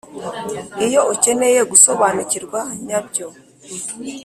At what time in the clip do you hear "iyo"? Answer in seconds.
0.87-1.01